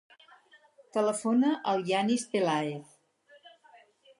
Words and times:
Telefona 0.95 1.51
al 1.73 1.85
Yanis 1.91 2.27
Pelaez. 2.33 2.99